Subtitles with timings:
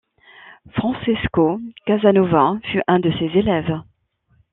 [0.73, 3.77] Francesco Casanova fut un de ses élèves.